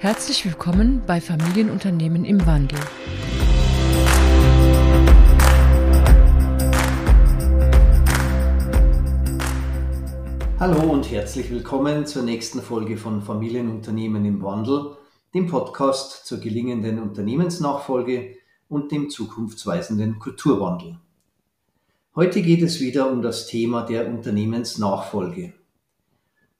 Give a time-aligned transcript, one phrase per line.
[0.00, 2.78] Herzlich willkommen bei Familienunternehmen im Wandel.
[10.60, 14.96] Hallo und herzlich willkommen zur nächsten Folge von Familienunternehmen im Wandel,
[15.34, 18.36] dem Podcast zur gelingenden Unternehmensnachfolge
[18.68, 21.00] und dem zukunftsweisenden Kulturwandel.
[22.14, 25.54] Heute geht es wieder um das Thema der Unternehmensnachfolge.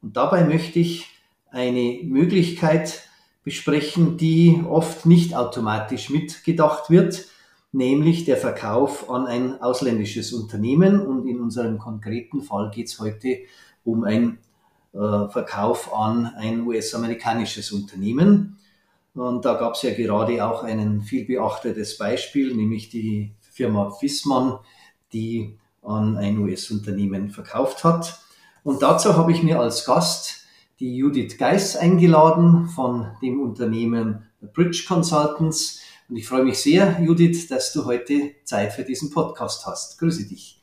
[0.03, 1.07] Und dabei möchte ich
[1.53, 3.08] eine Möglichkeit
[3.49, 7.25] besprechen, die oft nicht automatisch mitgedacht wird,
[7.73, 11.01] nämlich der Verkauf an ein ausländisches Unternehmen.
[11.01, 13.39] Und in unserem konkreten Fall geht es heute
[13.85, 14.37] um ein
[14.93, 18.59] äh, Verkauf an ein US-amerikanisches Unternehmen.
[19.15, 24.59] Und da gab es ja gerade auch ein viel beachtetes Beispiel, nämlich die Firma Fissmann,
[25.15, 28.21] die an ein US-Unternehmen verkauft hat.
[28.63, 30.39] Und dazu habe ich mir als Gast
[30.81, 35.81] die Judith Geis eingeladen von dem Unternehmen Bridge Consultants.
[36.09, 39.99] Und ich freue mich sehr, Judith, dass du heute Zeit für diesen Podcast hast.
[39.99, 40.63] Grüße dich.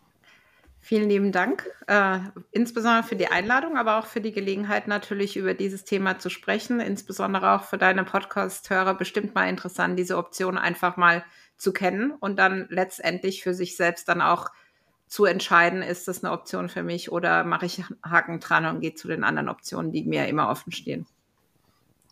[0.79, 2.19] Vielen lieben Dank, äh,
[2.51, 6.79] insbesondere für die Einladung, aber auch für die Gelegenheit, natürlich über dieses Thema zu sprechen.
[6.79, 11.25] Insbesondere auch für deine Podcast-Hörer bestimmt mal interessant, diese Option einfach mal
[11.57, 14.51] zu kennen und dann letztendlich für sich selbst dann auch
[15.07, 18.95] zu entscheiden, ist das eine Option für mich oder mache ich Haken dran und gehe
[18.95, 21.05] zu den anderen Optionen, die mir immer offen stehen.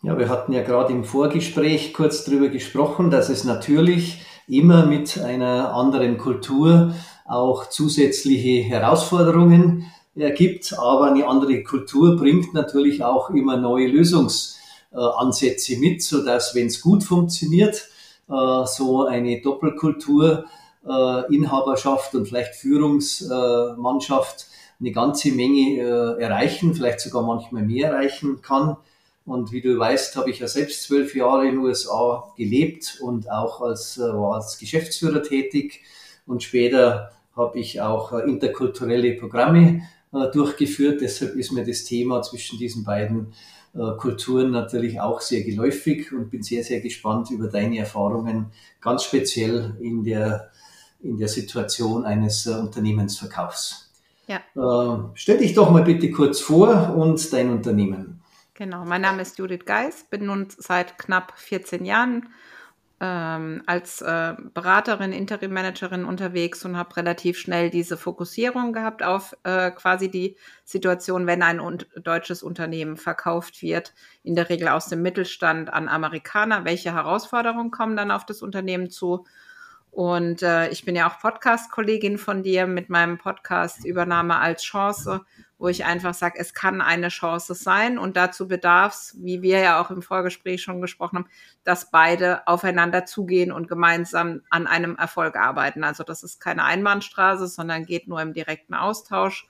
[0.02, 5.18] Ja, wir hatten ja gerade im Vorgespräch kurz darüber gesprochen, dass es natürlich immer mit
[5.18, 13.56] einer anderen Kultur auch zusätzliche Herausforderungen ergibt, aber eine andere Kultur bringt natürlich auch immer
[13.56, 17.88] neue Lösungsansätze mit, so dass wenn es gut funktioniert,
[18.28, 20.44] äh, so eine Doppelkultur
[20.86, 24.46] äh, Inhaberschaft und vielleicht Führungsmannschaft
[24.80, 28.76] eine ganze Menge äh, erreichen, vielleicht sogar manchmal mehr erreichen kann.
[29.24, 33.30] Und wie du weißt, habe ich ja selbst zwölf Jahre in den USA gelebt und
[33.30, 35.80] auch als, äh, war als Geschäftsführer tätig.
[36.26, 39.82] Und später habe ich auch äh, interkulturelle Programme
[40.32, 41.00] durchgeführt.
[41.00, 43.32] Deshalb ist mir das Thema zwischen diesen beiden
[43.98, 49.76] Kulturen natürlich auch sehr geläufig und bin sehr, sehr gespannt über deine Erfahrungen, ganz speziell
[49.80, 50.52] in der
[51.04, 53.90] in der Situation eines äh, Unternehmensverkaufs.
[54.26, 54.38] Ja.
[54.56, 58.22] Äh, stell dich doch mal bitte kurz vor und dein Unternehmen.
[58.54, 62.28] Genau, mein Name ist Judith Geis, bin nun seit knapp 14 Jahren
[63.00, 69.72] ähm, als äh, Beraterin, Interim-Managerin unterwegs und habe relativ schnell diese Fokussierung gehabt auf äh,
[69.72, 73.92] quasi die Situation, wenn ein un deutsches Unternehmen verkauft wird,
[74.22, 76.64] in der Regel aus dem Mittelstand an Amerikaner.
[76.64, 79.26] Welche Herausforderungen kommen dann auf das Unternehmen zu?
[79.94, 85.20] Und äh, ich bin ja auch Podcast-Kollegin von dir mit meinem Podcast Übernahme als Chance,
[85.56, 89.60] wo ich einfach sage, es kann eine Chance sein und dazu bedarf es, wie wir
[89.60, 91.28] ja auch im Vorgespräch schon gesprochen haben,
[91.62, 95.84] dass beide aufeinander zugehen und gemeinsam an einem Erfolg arbeiten.
[95.84, 99.46] Also das ist keine Einbahnstraße, sondern geht nur im direkten Austausch.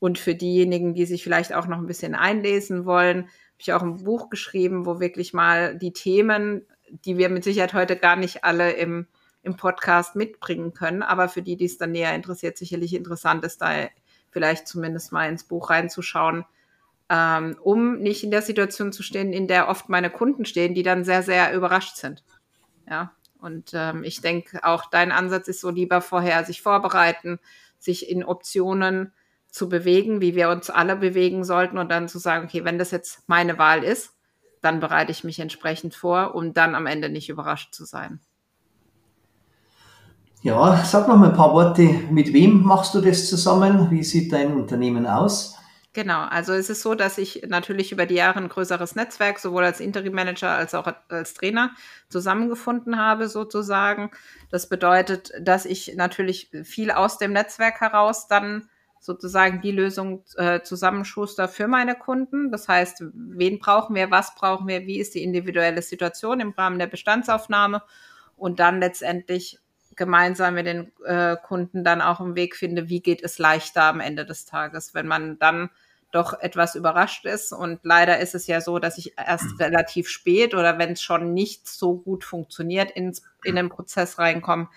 [0.00, 3.82] Und für diejenigen, die sich vielleicht auch noch ein bisschen einlesen wollen, habe ich auch
[3.82, 8.42] ein Buch geschrieben, wo wirklich mal die Themen, die wir mit Sicherheit heute gar nicht
[8.42, 9.06] alle im
[9.42, 11.02] im Podcast mitbringen können.
[11.02, 13.88] Aber für die, die es dann näher interessiert, sicherlich interessant ist, da
[14.30, 16.44] vielleicht zumindest mal ins Buch reinzuschauen,
[17.08, 20.82] ähm, um nicht in der Situation zu stehen, in der oft meine Kunden stehen, die
[20.82, 22.24] dann sehr, sehr überrascht sind.
[22.88, 27.38] Ja, und ähm, ich denke, auch dein Ansatz ist so lieber vorher sich vorbereiten,
[27.78, 29.12] sich in Optionen
[29.48, 32.90] zu bewegen, wie wir uns alle bewegen sollten und dann zu sagen, okay, wenn das
[32.90, 34.14] jetzt meine Wahl ist,
[34.62, 38.20] dann bereite ich mich entsprechend vor, um dann am Ende nicht überrascht zu sein.
[40.44, 41.82] Ja, sag noch mal ein paar Worte.
[42.10, 43.92] Mit wem machst du das zusammen?
[43.92, 45.56] Wie sieht dein Unternehmen aus?
[45.92, 49.62] Genau, also es ist so, dass ich natürlich über die Jahre ein größeres Netzwerk sowohl
[49.64, 51.70] als Interim Manager als auch als Trainer
[52.08, 54.10] zusammengefunden habe sozusagen.
[54.50, 60.62] Das bedeutet, dass ich natürlich viel aus dem Netzwerk heraus dann sozusagen die Lösung äh,
[60.62, 62.50] zusammenschuster für meine Kunden.
[62.50, 66.80] Das heißt, wen brauchen wir, was brauchen wir, wie ist die individuelle Situation im Rahmen
[66.80, 67.82] der Bestandsaufnahme
[68.36, 69.60] und dann letztendlich
[69.96, 74.00] gemeinsam mit den äh, Kunden dann auch einen Weg finde, wie geht es leichter am
[74.00, 75.70] Ende des Tages, wenn man dann
[76.12, 77.52] doch etwas überrascht ist.
[77.52, 81.32] Und leider ist es ja so, dass ich erst relativ spät oder wenn es schon
[81.32, 84.68] nicht so gut funktioniert, ins, in den Prozess reinkommen,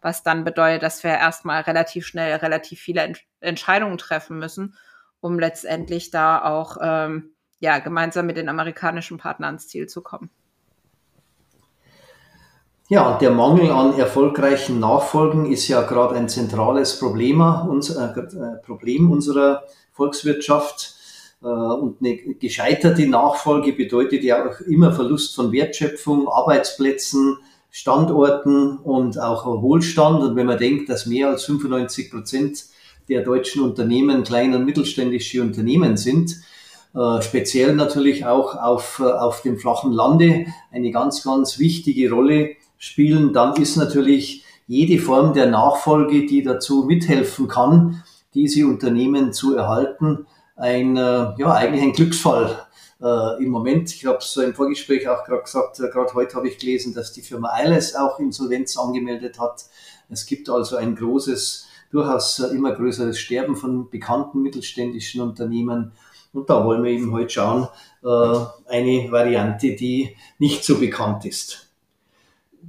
[0.00, 4.76] was dann bedeutet, dass wir erstmal relativ schnell relativ viele Ent Entscheidungen treffen müssen,
[5.20, 10.30] um letztendlich da auch ähm, ja, gemeinsam mit den amerikanischen Partnern ans Ziel zu kommen.
[12.90, 19.10] Ja, der Mangel an erfolgreichen Nachfolgen ist ja gerade ein zentrales Problem, äh, äh, Problem
[19.10, 20.94] unserer Volkswirtschaft.
[21.42, 27.38] Äh, und eine gescheiterte Nachfolge bedeutet ja auch immer Verlust von Wertschöpfung, Arbeitsplätzen,
[27.70, 30.22] Standorten und auch Wohlstand.
[30.22, 32.64] Und wenn man denkt, dass mehr als 95 Prozent
[33.08, 36.36] der deutschen Unternehmen kleine und mittelständische Unternehmen sind,
[36.94, 42.56] äh, speziell natürlich auch auf, äh, auf dem flachen Lande eine ganz, ganz wichtige Rolle
[42.84, 48.02] spielen, dann ist natürlich jede Form der Nachfolge, die dazu mithelfen kann,
[48.34, 50.26] diese Unternehmen zu erhalten,
[50.56, 52.66] ein, äh, ja, eigentlich ein Glücksfall
[53.00, 53.92] äh, im Moment.
[53.92, 57.12] Ich habe es im Vorgespräch auch gerade gesagt, äh, gerade heute habe ich gelesen, dass
[57.12, 59.64] die Firma Eiles auch Insolvenz angemeldet hat.
[60.08, 65.92] Es gibt also ein großes, durchaus äh, immer größeres Sterben von bekannten mittelständischen Unternehmen.
[66.32, 67.68] Und da wollen wir eben heute schauen,
[68.02, 68.08] äh,
[68.68, 71.63] eine Variante, die nicht so bekannt ist.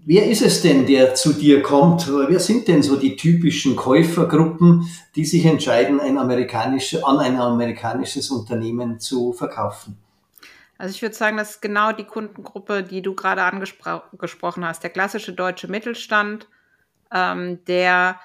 [0.08, 2.08] Wer ist es denn, der zu dir kommt?
[2.08, 8.30] Wer sind denn so die typischen Käufergruppen, die sich entscheiden, ein amerikanische, an ein amerikanisches
[8.30, 9.98] Unternehmen zu verkaufen?
[10.78, 14.84] Also ich würde sagen, das ist genau die Kundengruppe, die du gerade angesprochen hast.
[14.84, 16.48] Der klassische deutsche Mittelstand,
[17.12, 18.20] ähm, der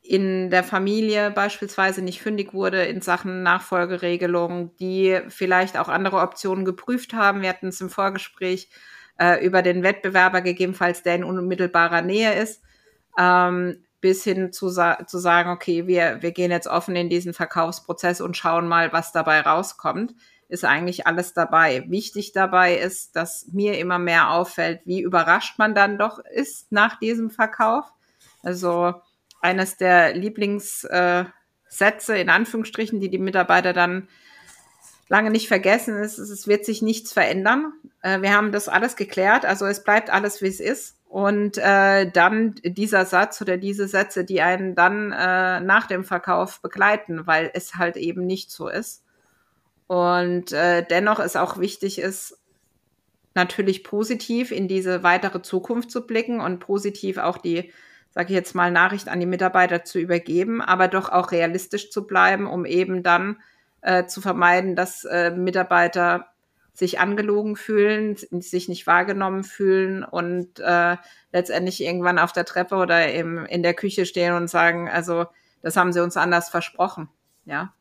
[0.00, 6.64] in der Familie beispielsweise nicht fündig wurde in Sachen Nachfolgeregelung, die vielleicht auch andere Optionen
[6.64, 7.42] geprüft haben.
[7.42, 8.70] Wir hatten es im Vorgespräch
[9.18, 12.62] äh, über den Wettbewerber gegebenenfalls, der in unmittelbarer Nähe ist,
[13.18, 17.34] ähm, bis hin zu, sa zu sagen, okay, wir, wir gehen jetzt offen in diesen
[17.34, 20.14] Verkaufsprozess und schauen mal, was dabei rauskommt,
[20.48, 21.84] ist eigentlich alles dabei.
[21.88, 26.98] Wichtig dabei ist, dass mir immer mehr auffällt, wie überrascht man dann doch ist nach
[26.98, 27.86] diesem Verkauf.
[28.42, 28.94] Also
[29.40, 31.32] eines der Lieblingssätze
[31.70, 34.08] äh, in Anführungsstrichen, die die Mitarbeiter dann
[35.08, 37.72] lange nicht vergessen ist, es wird sich nichts verändern.
[38.02, 40.96] Äh, wir haben das alles geklärt, also es bleibt alles, wie es ist.
[41.08, 46.60] Und äh, dann dieser Satz oder diese Sätze, die einen dann äh, nach dem Verkauf
[46.60, 49.04] begleiten, weil es halt eben nicht so ist.
[49.86, 52.38] Und äh, dennoch ist auch wichtig ist,
[53.34, 57.72] natürlich positiv in diese weitere Zukunft zu blicken und positiv auch die,
[58.10, 62.06] sage ich jetzt mal, Nachricht an die Mitarbeiter zu übergeben, aber doch auch realistisch zu
[62.06, 63.38] bleiben, um eben dann
[63.88, 66.26] äh, zu vermeiden, dass äh, Mitarbeiter
[66.74, 70.96] sich angelogen fühlen, sich nicht wahrgenommen fühlen und äh,
[71.32, 75.26] letztendlich irgendwann auf der Treppe oder im, in der Küche stehen und sagen, also
[75.62, 77.08] das haben sie uns anders versprochen,
[77.46, 77.72] ja.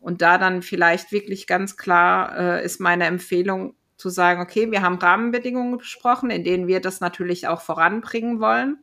[0.00, 4.82] Und da dann vielleicht wirklich ganz klar äh, ist meine Empfehlung zu sagen, okay, wir
[4.82, 8.78] haben Rahmenbedingungen besprochen, in denen wir das natürlich auch voranbringen wollen.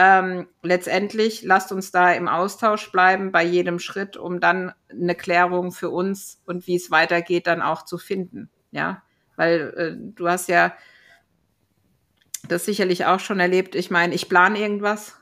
[0.00, 5.72] Ähm, letztendlich lasst uns da im Austausch bleiben bei jedem Schritt, um dann eine Klärung
[5.72, 8.48] für uns und wie es weitergeht dann auch zu finden.
[8.70, 9.02] Ja,
[9.34, 10.72] weil äh, du hast ja
[12.46, 13.74] das sicherlich auch schon erlebt.
[13.74, 15.16] Ich meine, ich plane irgendwas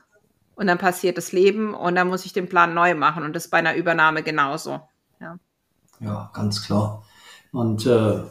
[0.53, 3.47] und dann passiert das Leben und dann muss ich den Plan neu machen und das
[3.47, 4.87] bei einer Übernahme genauso.
[5.19, 5.39] Ja,
[5.99, 7.03] ja ganz klar.
[7.51, 8.21] Und äh,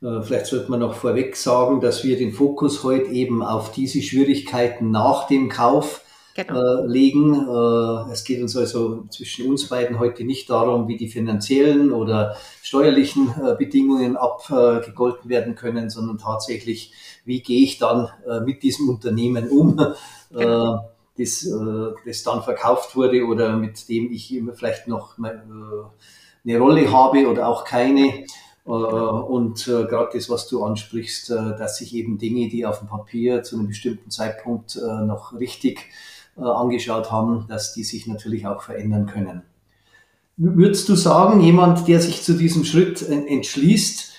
[0.00, 4.90] vielleicht sollte man noch vorweg sagen, dass wir den Fokus heute eben auf diese Schwierigkeiten
[4.90, 6.02] nach dem Kauf
[6.34, 6.82] genau.
[6.82, 7.34] äh, legen.
[7.34, 12.36] Äh, es geht uns also zwischen uns beiden heute nicht darum, wie die finanziellen oder
[12.62, 16.92] steuerlichen äh, Bedingungen abgegolten werden können, sondern tatsächlich,
[17.24, 19.76] wie gehe ich dann äh, mit diesem Unternehmen um,
[20.30, 20.90] genau.
[21.18, 21.46] das,
[22.06, 27.64] das dann verkauft wurde oder mit dem ich vielleicht noch eine Rolle habe oder auch
[27.64, 28.24] keine.
[28.66, 32.80] Äh, und äh, gerade das, was du ansprichst, äh, dass sich eben Dinge, die auf
[32.80, 35.86] dem Papier zu einem bestimmten Zeitpunkt noch richtig
[36.36, 39.42] angeschaut haben, dass die sich natürlich auch verändern können.
[40.36, 44.12] Würdest du sagen, jemand, der sich zu diesem Schritt entschließt,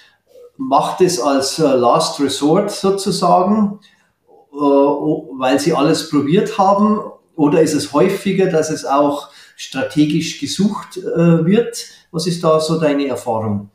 [0.57, 3.79] macht es als Last Resort sozusagen,
[4.51, 6.99] weil sie alles probiert haben?
[7.35, 11.85] Oder ist es häufiger, dass es auch strategisch gesucht wird?
[12.11, 13.71] Was ist da so deine Erfahrung?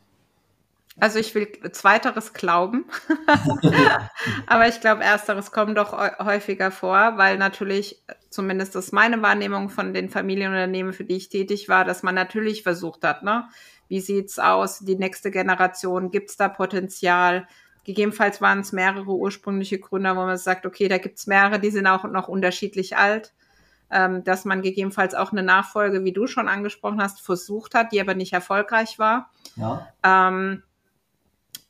[0.99, 2.85] Also ich will zweiteres glauben,
[4.47, 8.01] aber ich glaube, ersteres kommt doch häufiger vor, weil natürlich,
[8.31, 12.63] zumindest ist meine Wahrnehmung von den Familienunternehmen, für die ich tätig war, dass man natürlich
[12.63, 13.47] versucht hat, ne?
[13.89, 14.79] Wie sieht's aus?
[14.79, 17.47] Die nächste Generation, gibt's da Potenzial?
[17.83, 21.87] Gegebenenfalls waren es mehrere ursprüngliche Gründer, wo man sagt, okay, da gibt's mehrere, die sind
[21.87, 23.33] auch noch unterschiedlich alt.
[23.89, 28.01] Ähm, dass man gegebenenfalls auch eine Nachfolge, wie du schon angesprochen hast, versucht hat, die
[28.01, 29.31] aber nicht erfolgreich war.
[29.55, 29.87] Ja.
[30.03, 30.63] Ähm,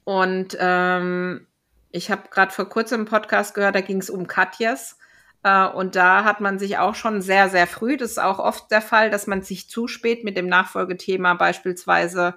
[0.07, 1.47] und ähm,
[1.91, 4.97] ich habe gerade vor kurzem einen Podcast gehört, da ging es um Katjas.
[5.43, 8.71] Äh, und da hat man sich auch schon sehr, sehr früh, das ist auch oft
[8.71, 12.35] der Fall, dass man sich zu spät mit dem Nachfolgethema beispielsweise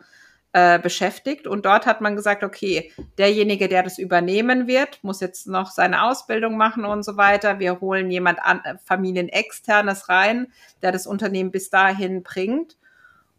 [0.53, 1.47] äh, beschäftigt.
[1.47, 6.03] Und dort hat man gesagt, okay, derjenige, der das übernehmen wird, muss jetzt noch seine
[6.03, 7.61] Ausbildung machen und so weiter.
[7.61, 10.49] Wir holen jemand an, Familienexternes rein,
[10.83, 12.79] der das Unternehmen bis dahin bringt.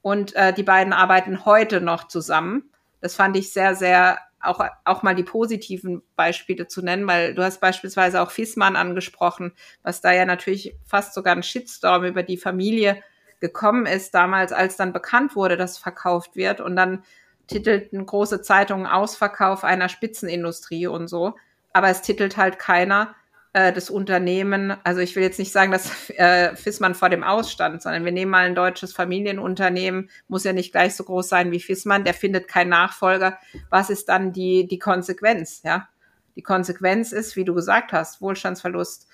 [0.02, 2.71] Und äh, die beiden arbeiten heute noch zusammen.
[3.02, 7.44] Das fand ich sehr, sehr, auch, auch mal die positiven Beispiele zu nennen, weil du
[7.44, 9.54] hast beispielsweise auch Fissmann angesprochen,
[9.84, 13.04] was da ja natürlich fast sogar ein Shitstorm über die Familie
[13.40, 16.62] gekommen ist, damals, als dann bekannt wurde, dass verkauft wird.
[16.62, 17.04] Und dann
[17.48, 21.36] titelten große Zeitungen Ausverkauf einer Spitzenindustrie und so.
[21.74, 23.16] Aber es titelt halt keiner,
[23.54, 27.82] äh, das Unternehmen, also ich will jetzt nicht sagen, dass äh, Fissmann vor dem Ausstand,
[27.82, 31.60] sondern wir nehmen mal ein deutsches Familienunternehmen, muss ja nicht gleich so groß sein wie
[31.60, 33.40] Fissmann, der findet keinen Nachfolger.
[33.70, 35.62] Was ist dann die, die Konsequenz?
[35.64, 35.90] Ja,
[36.36, 39.08] die Konsequenz ist, wie du gesagt hast, Wohlstandsverlust,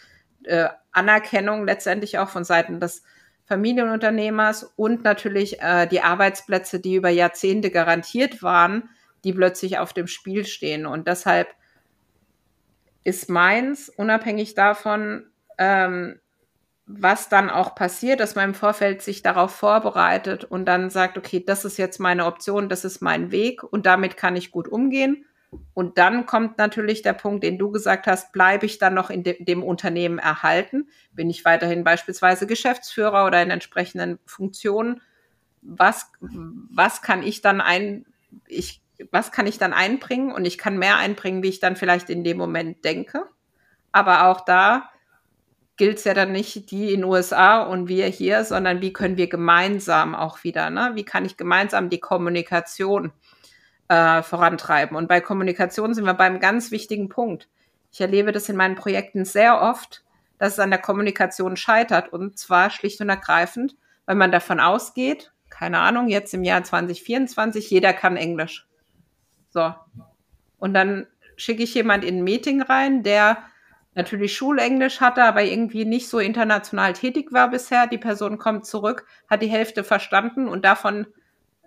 [0.43, 3.03] äh, Anerkennung letztendlich auch von Seiten des
[3.45, 8.89] Familienunternehmers und natürlich äh, die Arbeitsplätze, die über Jahrzehnte garantiert waren,
[9.23, 10.85] die plötzlich auf dem Spiel stehen.
[10.85, 11.47] Und deshalb
[13.07, 16.19] ist meins, unabhängig davon, ähm,
[16.85, 21.41] was dann auch passiert, dass man im Vorfeld sich darauf vorbereitet und dann sagt, okay,
[21.45, 25.25] das ist jetzt meine Option, das ist mein Weg und damit kann ich gut umgehen.
[25.73, 29.23] Und dann kommt natürlich der Punkt, den du gesagt hast, bleibe ich dann noch in
[29.23, 30.89] de dem Unternehmen erhalten?
[31.13, 35.01] Bin ich weiterhin beispielsweise Geschäftsführer oder in entsprechenden Funktionen?
[35.61, 38.05] Was, was kann ich dann ein,
[38.47, 40.31] ich was kann ich dann einbringen?
[40.31, 43.25] Und ich kann mehr einbringen, wie ich dann vielleicht in dem Moment denke.
[43.91, 44.89] Aber auch da
[45.77, 49.29] gilt es ja dann nicht die in USA und wir hier, sondern wie können wir
[49.29, 50.91] gemeinsam auch wieder, ne?
[50.95, 53.11] Wie kann ich gemeinsam die Kommunikation
[53.87, 54.97] äh, vorantreiben?
[54.97, 57.47] Und bei Kommunikation sind wir beim ganz wichtigen Punkt.
[57.91, 60.03] Ich erlebe das in meinen Projekten sehr oft,
[60.39, 63.75] dass es an der Kommunikation scheitert und zwar schlicht und ergreifend,
[64.05, 68.67] weil man davon ausgeht, keine Ahnung, jetzt im Jahr 2024, jeder kann Englisch.
[69.57, 69.73] So.
[70.59, 73.39] Und dann schicke ich jemand in ein Meeting rein, der
[73.95, 77.87] natürlich Schulenglisch hatte, aber irgendwie nicht so international tätig war bisher.
[77.87, 81.07] Die Person kommt zurück, hat die Hälfte verstanden und davon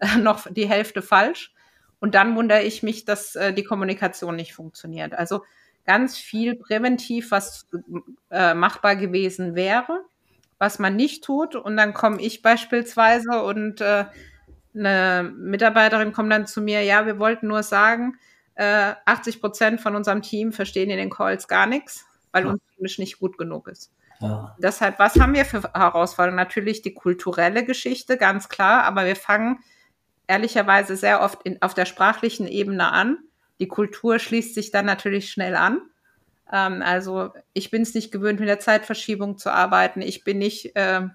[0.20, 1.52] noch die Hälfte falsch.
[1.99, 5.12] Und dann wundere ich mich, dass äh, die Kommunikation nicht funktioniert.
[5.12, 5.42] Also
[5.85, 7.66] ganz viel präventiv, was
[8.30, 10.04] äh, machbar gewesen wäre,
[10.59, 11.56] was man nicht tut.
[11.56, 14.04] Und dann komme ich beispielsweise und äh,
[14.75, 18.19] eine Mitarbeiterin kommt dann zu mir, ja, wir wollten nur sagen,
[18.55, 22.50] äh, 80 Prozent von unserem Team verstehen in den Calls gar nichts, weil ja.
[22.50, 23.93] uns Englisch nicht gut genug ist.
[24.21, 24.55] Ja.
[24.59, 26.37] Deshalb, was haben wir für Herausforderungen?
[26.37, 29.61] Natürlich die kulturelle Geschichte, ganz klar, aber wir fangen
[30.27, 33.19] ehrlicherweise sehr oft in, auf der sprachlichen Ebene an.
[33.59, 35.81] Die Kultur schließt sich dann natürlich schnell an.
[36.53, 40.03] Ähm, also ich bin es nicht gewöhnt, mit der Zeitverschiebung zu arbeiten.
[40.03, 41.09] Ich bin nicht äh,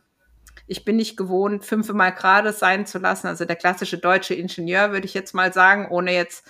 [0.68, 3.28] ich bin nicht gewohnt, fünfmal gerade sein zu lassen.
[3.28, 6.48] Also der klassische deutsche Ingenieur, würde ich jetzt mal sagen, ohne jetzt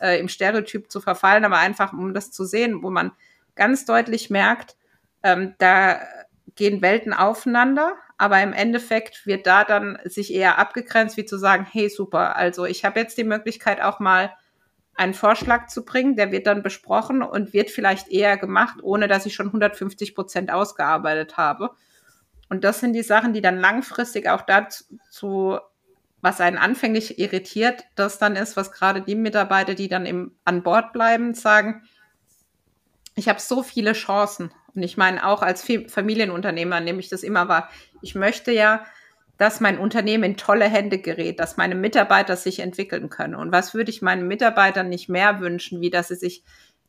[0.00, 3.12] äh, im Stereotyp zu verfallen, aber einfach, um das zu sehen, wo man
[3.54, 4.76] ganz deutlich merkt,
[5.22, 6.00] ähm, da
[6.54, 11.66] gehen Welten aufeinander, aber im Endeffekt wird da dann sich eher abgegrenzt, wie zu sagen,
[11.70, 14.32] hey, super, also ich habe jetzt die Möglichkeit auch mal
[14.94, 19.26] einen Vorschlag zu bringen, der wird dann besprochen und wird vielleicht eher gemacht, ohne dass
[19.26, 21.72] ich schon 150 Prozent ausgearbeitet habe.
[22.48, 25.58] Und das sind die Sachen, die dann langfristig auch dazu,
[26.20, 30.62] was einen anfänglich irritiert, das dann ist, was gerade die Mitarbeiter, die dann im, an
[30.62, 31.82] Bord bleiben, sagen,
[33.14, 34.52] ich habe so viele Chancen.
[34.74, 37.70] Und ich meine, auch als Familienunternehmer nehme ich das immer wahr.
[38.02, 38.84] Ich möchte ja,
[39.38, 43.34] dass mein Unternehmen in tolle Hände gerät, dass meine Mitarbeiter sich entwickeln können.
[43.34, 46.42] Und was würde ich meinen Mitarbeitern nicht mehr wünschen, wie dass sie sich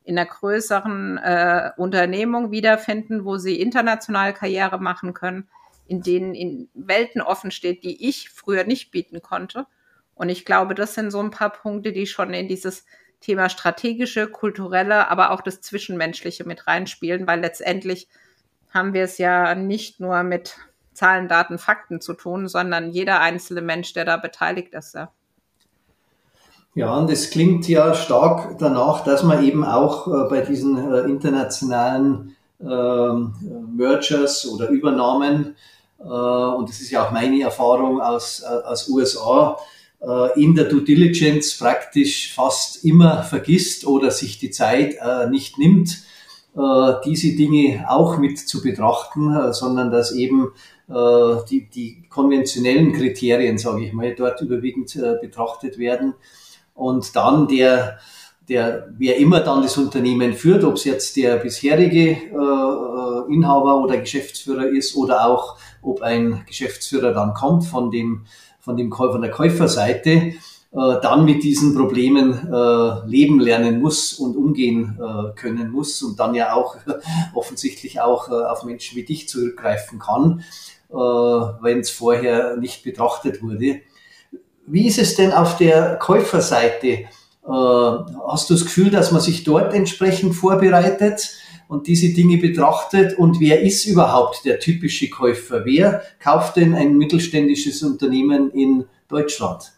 [0.08, 5.50] in einer größeren äh, Unternehmung wiederfinden, wo sie international Karriere machen können,
[5.86, 9.66] in denen in Welten offen steht, die ich früher nicht bieten konnte.
[10.14, 12.86] Und ich glaube, das sind so ein paar Punkte, die schon in dieses
[13.20, 18.08] Thema strategische, kulturelle, aber auch das Zwischenmenschliche mit reinspielen, weil letztendlich
[18.70, 20.56] haben wir es ja nicht nur mit
[20.94, 24.94] Zahlen, Daten, Fakten zu tun, sondern jeder einzelne Mensch, der da beteiligt ist.
[24.94, 25.12] Ja.
[26.74, 31.00] Ja, und es klingt ja stark danach, dass man eben auch äh, bei diesen äh,
[31.08, 35.56] internationalen äh, Mergers oder Übernahmen,
[35.98, 39.56] äh, und das ist ja auch meine Erfahrung aus, aus USA,
[40.36, 44.94] in der Due Diligence praktisch fast immer vergisst oder sich die Zeit
[45.28, 46.04] nicht nimmt,
[47.04, 50.52] diese Dinge auch mit zu betrachten, sondern dass eben
[50.86, 56.14] die, die konventionellen Kriterien, sage ich mal, dort überwiegend betrachtet werden
[56.78, 57.98] und dann der,
[58.48, 63.98] der, wer immer dann das Unternehmen führt, ob es jetzt der bisherige äh, Inhaber oder
[63.98, 68.26] Geschäftsführer ist oder auch ob ein Geschäftsführer dann kommt von dem,
[68.60, 70.34] von dem von der Käuferseite, äh,
[70.72, 76.34] dann mit diesen Problemen äh, leben lernen muss und umgehen äh, können muss und dann
[76.34, 76.76] ja auch
[77.34, 80.44] offensichtlich auch äh, auf Menschen wie dich zurückgreifen kann,
[80.90, 83.80] äh, wenn es vorher nicht betrachtet wurde.
[84.70, 86.86] Wie ist es denn auf der Käuferseite?
[86.86, 87.06] Äh,
[87.46, 91.30] hast du das Gefühl, dass man sich dort entsprechend vorbereitet
[91.68, 93.18] und diese Dinge betrachtet?
[93.18, 95.64] Und wer ist überhaupt der typische Käufer?
[95.64, 99.72] Wer kauft denn ein mittelständisches Unternehmen in Deutschland?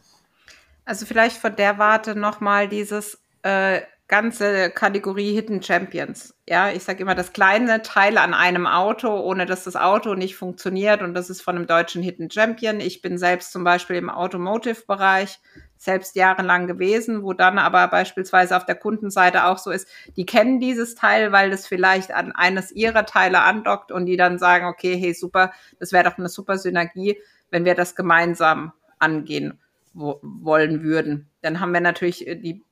[0.84, 3.80] Also vielleicht von der Warte nochmal dieses äh,
[4.10, 6.34] ganze Kategorie Hidden Champions.
[6.46, 10.34] Ja, ich sage immer, das kleine Teil an einem Auto, ohne dass das Auto nicht
[10.34, 11.00] funktioniert.
[11.00, 12.80] Und das ist von einem deutschen Hidden Champion.
[12.80, 15.38] Ich bin selbst zum Beispiel im Automotive-Bereich
[15.76, 20.58] selbst jahrelang gewesen, wo dann aber beispielsweise auf der Kundenseite auch so ist, die kennen
[20.58, 24.98] dieses Teil, weil das vielleicht an eines ihrer Teile andockt und die dann sagen, okay,
[24.98, 27.16] hey, super, das wäre doch eine super Synergie,
[27.50, 29.58] wenn wir das gemeinsam angehen
[29.94, 31.28] wollen würden.
[31.42, 32.62] Dann haben wir natürlich die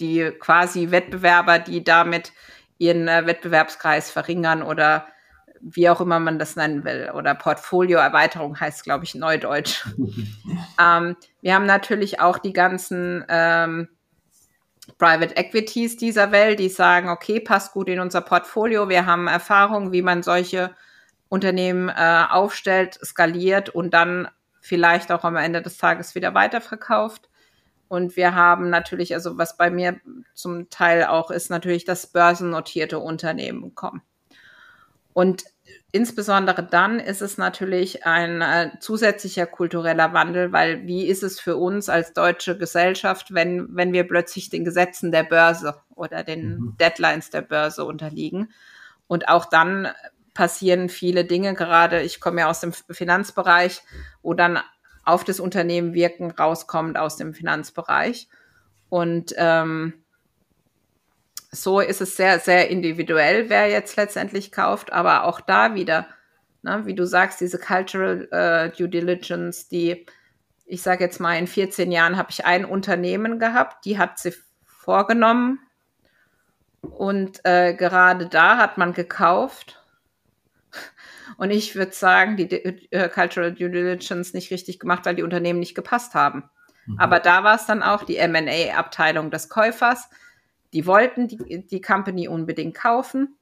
[0.00, 2.32] die quasi Wettbewerber, die damit
[2.78, 5.06] ihren äh, Wettbewerbskreis verringern oder
[5.60, 7.10] wie auch immer man das nennen will.
[7.14, 9.86] Oder Portfolioerweiterung heißt, glaube ich, Neudeutsch.
[10.80, 13.88] ähm, wir haben natürlich auch die ganzen ähm,
[14.98, 18.88] Private Equities dieser Welt, die sagen, okay, passt gut in unser Portfolio.
[18.88, 20.74] Wir haben Erfahrung, wie man solche
[21.28, 24.28] Unternehmen äh, aufstellt, skaliert und dann
[24.60, 27.29] vielleicht auch am Ende des Tages wieder weiterverkauft.
[27.90, 30.00] Und wir haben natürlich, also was bei mir
[30.32, 34.00] zum Teil auch ist, natürlich, dass börsennotierte Unternehmen kommen.
[35.12, 35.42] Und
[35.90, 41.56] insbesondere dann ist es natürlich ein äh, zusätzlicher kultureller Wandel, weil wie ist es für
[41.56, 46.76] uns als deutsche Gesellschaft, wenn, wenn wir plötzlich den Gesetzen der Börse oder den mhm.
[46.78, 48.52] Deadlines der Börse unterliegen?
[49.08, 49.88] Und auch dann
[50.32, 53.82] passieren viele Dinge, gerade ich komme ja aus dem Finanzbereich,
[54.22, 54.60] wo dann
[55.04, 58.28] auf das Unternehmen wirken, rauskommt aus dem Finanzbereich.
[58.88, 59.94] Und ähm,
[61.50, 66.06] so ist es sehr, sehr individuell, wer jetzt letztendlich kauft, aber auch da wieder,
[66.62, 70.06] ne, wie du sagst, diese Cultural äh, Due Diligence, die,
[70.66, 74.34] ich sage jetzt mal, in 14 Jahren habe ich ein Unternehmen gehabt, die hat sie
[74.64, 75.58] vorgenommen.
[76.82, 79.79] Und äh, gerade da hat man gekauft
[81.36, 85.60] und ich würde sagen, die äh, Cultural Due Diligence nicht richtig gemacht, weil die Unternehmen
[85.60, 86.44] nicht gepasst haben.
[86.86, 86.98] Mhm.
[86.98, 90.08] Aber da war es dann auch die MA-Abteilung des Käufers.
[90.72, 93.36] Die wollten die, die Company unbedingt kaufen.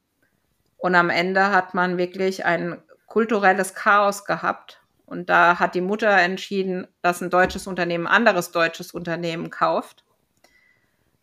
[0.76, 4.80] Und am Ende hat man wirklich ein kulturelles Chaos gehabt.
[5.06, 10.04] Und da hat die Mutter entschieden, dass ein deutsches Unternehmen ein anderes deutsches Unternehmen kauft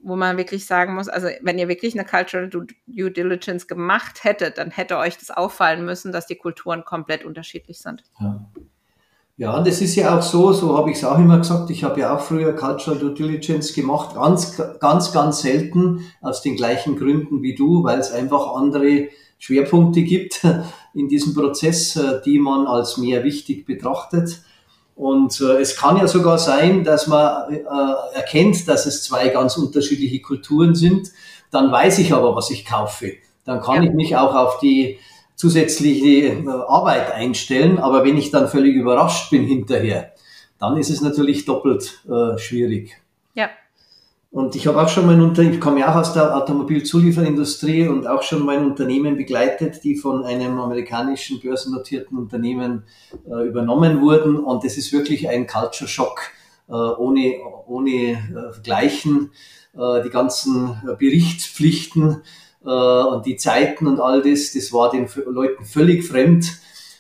[0.05, 4.59] wo man wirklich sagen muss, also wenn ihr wirklich eine Cultural Due Diligence gemacht hättet,
[4.59, 8.03] dann hätte euch das auffallen müssen, dass die Kulturen komplett unterschiedlich sind.
[8.19, 8.45] Ja.
[9.37, 11.83] Ja, und es ist ja auch so, so habe ich es auch immer gesagt, ich
[11.83, 16.95] habe ja auch früher Cultural Due Diligence gemacht, ganz, ganz, ganz selten aus den gleichen
[16.95, 20.47] Gründen wie du, weil es einfach andere Schwerpunkte gibt
[20.93, 24.41] in diesem Prozess, äh, die man als mehr wichtig betrachtet.
[24.95, 27.63] Und äh, es kann ja sogar sein, dass man äh,
[28.13, 31.12] erkennt, dass es zwei ganz unterschiedliche Kulturen sind.
[31.51, 33.13] Dann weiß ich aber, was ich kaufe.
[33.43, 33.89] Dann kann ja.
[33.89, 34.97] ich mich auch auf die
[35.36, 37.77] zusätzliche äh, Arbeit einstellen.
[37.77, 40.13] Aber wenn ich dann völlig überrascht bin hinterher,
[40.60, 43.01] dann ist es natürlich doppelt äh, schwierig.
[43.34, 43.49] Ja.
[44.35, 48.05] Und ich habe auch schon mein Unternehmen, ich komme ja auch aus der Automobilzulieferindustrie und
[48.05, 52.83] auch schon mein Unternehmen begleitet, die von einem amerikanischen börsennotierten Unternehmen
[53.31, 54.37] äh, übernommen wurden.
[54.37, 56.19] Und das ist wirklich ein Culture Shock
[56.67, 59.31] äh, ohne, ohne äh, Gleichen.
[59.73, 62.21] Äh, die ganzen Berichtspflichten
[62.65, 66.59] äh, und die Zeiten und all das, das war den Leuten völlig fremd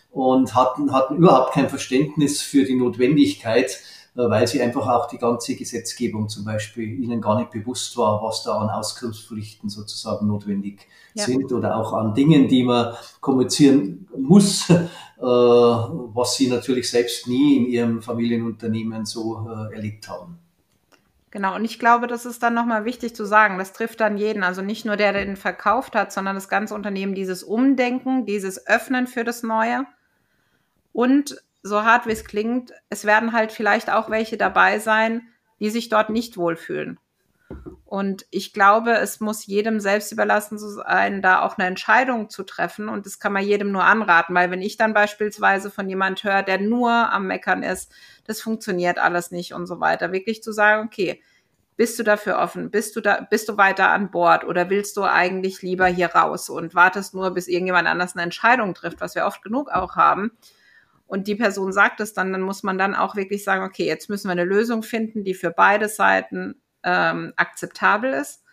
[0.09, 3.77] und hatten, hatten überhaupt kein Verständnis für die Notwendigkeit,
[4.15, 8.43] weil sie einfach auch die ganze Gesetzgebung zum Beispiel ihnen gar nicht bewusst war, was
[8.43, 11.25] da an Auskunftspflichten sozusagen notwendig ja.
[11.25, 14.81] sind oder auch an Dingen, die man kommunizieren muss, äh,
[15.19, 20.39] was sie natürlich selbst nie in ihrem Familienunternehmen so äh, erlebt haben.
[21.35, 23.57] Genau, und ich glaube, das ist dann nochmal wichtig zu sagen.
[23.57, 26.73] Das trifft dann jeden, also nicht nur der, der den verkauft hat, sondern das ganze
[26.73, 29.85] Unternehmen, dieses Umdenken, dieses Öffnen für das Neue
[30.93, 35.23] und so hart wie es klingt, es werden halt vielleicht auch welche dabei sein,
[35.59, 36.99] die sich dort nicht wohlfühlen.
[37.85, 42.87] Und ich glaube, es muss jedem selbst überlassen sein, da auch eine Entscheidung zu treffen.
[42.87, 46.43] Und das kann man jedem nur anraten, weil wenn ich dann beispielsweise von jemand höre,
[46.43, 47.91] der nur am Meckern ist,
[48.25, 51.21] das funktioniert alles nicht und so weiter, wirklich zu sagen, okay,
[51.77, 52.69] bist du dafür offen?
[52.69, 56.49] Bist du da, bist du weiter an Bord oder willst du eigentlich lieber hier raus
[56.49, 60.31] und wartest nur, bis irgendjemand anders eine Entscheidung trifft, was wir oft genug auch haben?
[61.07, 64.09] Und die Person sagt es dann, dann muss man dann auch wirklich sagen, okay, jetzt
[64.09, 68.43] müssen wir eine Lösung finden, die für beide Seiten ähm, akzeptabel ist.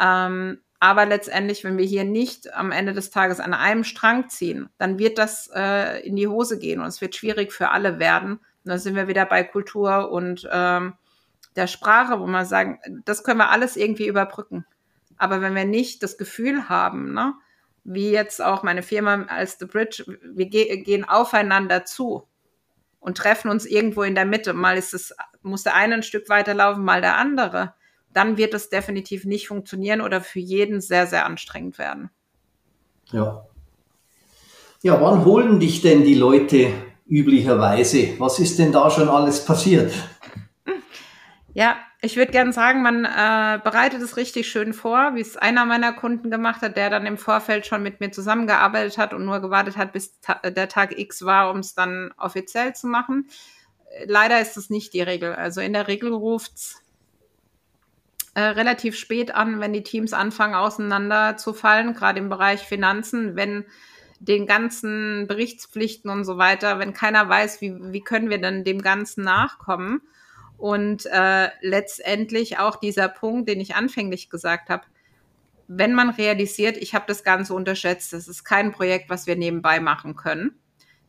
[0.00, 4.68] Ähm, aber letztendlich, wenn wir hier nicht am Ende des Tages an einem Strang ziehen,
[4.76, 8.40] dann wird das äh, in die Hose gehen und es wird schwierig für alle werden,
[8.64, 10.94] da sind wir wieder bei Kultur und ähm,
[11.54, 14.66] der Sprache, wo man sagen, das können wir alles irgendwie überbrücken.
[15.16, 17.34] Aber wenn wir nicht das Gefühl haben, ne,
[17.84, 22.26] wie jetzt auch meine Firma als The Bridge, wir ge gehen aufeinander zu
[22.98, 24.54] und treffen uns irgendwo in der Mitte.
[24.54, 27.74] Mal ist es, muss der eine ein Stück weiterlaufen, mal der andere.
[28.12, 32.10] Dann wird es definitiv nicht funktionieren oder für jeden sehr, sehr anstrengend werden.
[33.12, 33.44] Ja.
[34.82, 36.72] Ja, wann holen dich denn die Leute
[37.06, 38.18] üblicherweise?
[38.18, 39.92] Was ist denn da schon alles passiert?
[41.52, 45.64] Ja, ich würde gerne sagen, man äh, bereitet es richtig schön vor, wie es einer
[45.64, 49.40] meiner Kunden gemacht hat, der dann im Vorfeld schon mit mir zusammengearbeitet hat und nur
[49.40, 53.28] gewartet hat, bis ta der Tag X war, um es dann offiziell zu machen.
[54.04, 55.34] Leider ist es nicht die Regel.
[55.34, 56.82] Also in der Regel ruft's
[58.34, 63.34] äh, relativ spät an, wenn die Teams anfangen auseinander zu fallen, gerade im Bereich Finanzen,
[63.34, 63.64] wenn
[64.18, 68.82] den ganzen Berichtspflichten und so weiter, wenn keiner weiß, wie, wie können wir denn dem
[68.82, 70.02] Ganzen nachkommen
[70.64, 74.84] und äh, letztendlich auch dieser Punkt, den ich anfänglich gesagt habe,
[75.68, 79.78] wenn man realisiert, ich habe das Ganze unterschätzt, das ist kein Projekt, was wir nebenbei
[79.78, 80.58] machen können,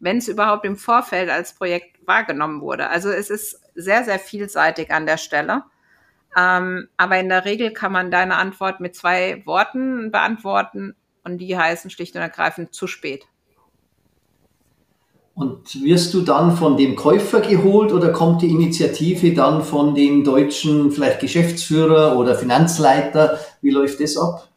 [0.02, 2.90] wenn es überhaupt im Vorfeld als Projekt wahrgenommen wurde.
[2.90, 5.64] Also es ist sehr, sehr vielseitig an der Stelle.
[6.36, 11.58] Ähm, aber in der Regel kann man deine Antwort mit zwei Worten beantworten und die
[11.58, 13.26] heißen schlicht und ergreifend zu spät.
[15.36, 20.24] Und wirst du dann von dem Käufer geholt oder kommt die Initiative dann von dem
[20.24, 23.38] deutschen vielleicht Geschäftsführer oder Finanzleiter?
[23.62, 24.48] Wie läuft das ab?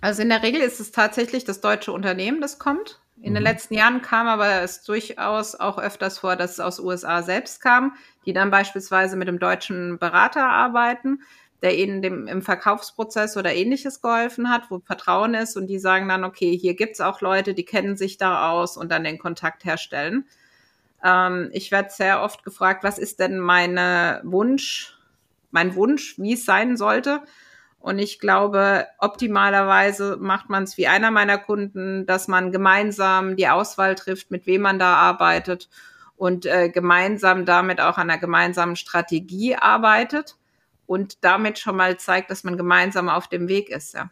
[0.00, 3.00] Also in der Regel ist es tatsächlich das deutsche Unternehmen, das kommt.
[3.20, 3.34] In mhm.
[3.34, 7.60] den letzten Jahren kam aber es durchaus auch öfters vor, dass es aus USA selbst
[7.60, 7.94] kam,
[8.24, 11.20] die dann beispielsweise mit dem deutschen Berater arbeiten
[11.62, 16.08] der ihnen dem, im Verkaufsprozess oder ähnliches geholfen hat, wo Vertrauen ist und die sagen
[16.08, 19.64] dann, okay, hier gibt's auch Leute, die kennen sich da aus und dann den Kontakt
[19.64, 20.26] herstellen.
[21.02, 24.98] Ähm, ich werde sehr oft gefragt, was ist denn meine Wunsch,
[25.50, 27.22] mein Wunsch, wie es sein sollte?
[27.78, 33.48] Und ich glaube, optimalerweise macht man es wie einer meiner Kunden, dass man gemeinsam die
[33.48, 35.68] Auswahl trifft, mit wem man da arbeitet
[36.16, 40.36] und äh, gemeinsam damit auch an einer gemeinsamen Strategie arbeitet
[40.86, 43.94] und damit schon mal zeigt, dass man gemeinsam auf dem Weg ist.
[43.94, 44.10] Ja.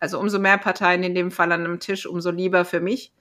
[0.00, 3.12] Also umso mehr Parteien in dem Fall an einem Tisch, umso lieber für mich,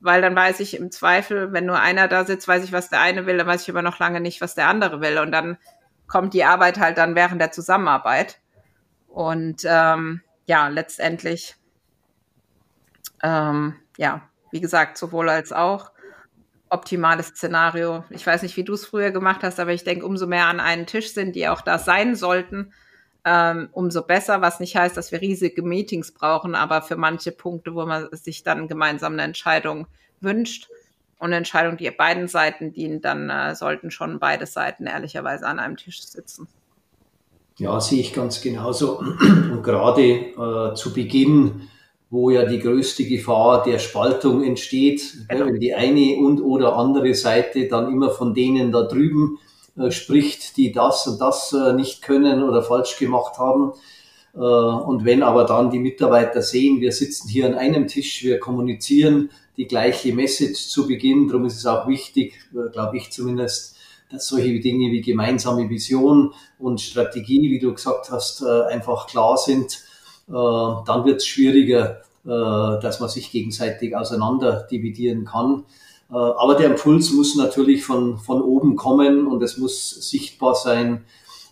[0.00, 3.00] weil dann weiß ich im Zweifel, wenn nur einer da sitzt, weiß ich, was der
[3.00, 5.18] eine will, dann weiß ich aber noch lange nicht, was der andere will.
[5.18, 5.58] Und dann
[6.06, 8.40] kommt die Arbeit halt dann während der Zusammenarbeit.
[9.08, 11.56] Und ähm, ja, letztendlich,
[13.22, 15.92] ähm, ja, wie gesagt, sowohl als auch
[16.72, 18.04] optimales Szenario.
[18.10, 20.58] Ich weiß nicht, wie du es früher gemacht hast, aber ich denke, umso mehr an
[20.58, 22.72] einen Tisch sind, die auch da sein sollten,
[23.24, 27.74] ähm, umso besser, was nicht heißt, dass wir riesige Meetings brauchen, aber für manche Punkte,
[27.74, 29.86] wo man sich dann gemeinsam eine Entscheidung
[30.20, 30.70] wünscht
[31.18, 35.58] und eine Entscheidung, die beiden Seiten dient, dann äh, sollten schon beide Seiten ehrlicherweise an
[35.58, 36.48] einem Tisch sitzen.
[37.58, 38.98] Ja, sehe ich ganz genauso.
[38.98, 41.68] Und gerade äh, zu Beginn
[42.12, 45.46] wo ja die größte Gefahr der Spaltung entsteht, genau.
[45.46, 49.38] wenn die eine und oder andere Seite dann immer von denen da drüben
[49.78, 53.72] äh, spricht, die das und das äh, nicht können oder falsch gemacht haben.
[54.34, 58.38] Äh, und wenn aber dann die Mitarbeiter sehen, wir sitzen hier an einem Tisch, wir
[58.38, 63.76] kommunizieren die gleiche Message zu Beginn, darum ist es auch wichtig, äh, glaube ich zumindest,
[64.10, 69.38] dass solche Dinge wie gemeinsame Vision und Strategie, wie du gesagt hast, äh, einfach klar
[69.38, 69.78] sind
[70.26, 75.64] dann wird es schwieriger, äh, dass man sich gegenseitig auseinander dividieren kann.
[76.10, 81.04] Äh, aber der Impuls muss natürlich von, von oben kommen und es muss sichtbar sein,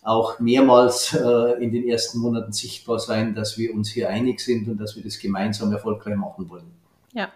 [0.02, 4.78] auch mehrmals in den ersten Monaten sichtbar sein, dass wir uns hier einig sind und
[4.78, 6.70] dass wir das gemeinsam erfolgreich machen wollen.
[7.12, 7.28] Ja.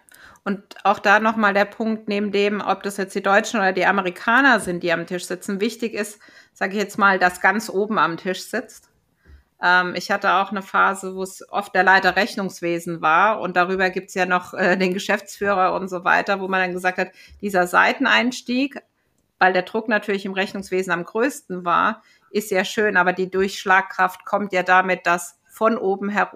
[0.45, 3.85] Und auch da nochmal der Punkt, neben dem, ob das jetzt die Deutschen oder die
[3.85, 6.19] Amerikaner sind, die am Tisch sitzen, wichtig ist,
[6.55, 8.89] sage ich jetzt mal, dass ganz oben am Tisch sitzt.
[9.65, 13.89] Ähm, ich hatte auch eine Phase, wo es oft der Leiter Rechnungswesen war und darüber
[13.89, 17.09] gibt es ja noch äh, den Geschäftsführer und so weiter, wo man dann gesagt hat,
[17.41, 18.83] dieser Seiteneinstieg,
[19.39, 24.27] weil der Druck natürlich im Rechnungswesen am größten war, ist ja schön, aber die Durchschlagkraft
[24.27, 26.31] kommt ja damit, dass von oben her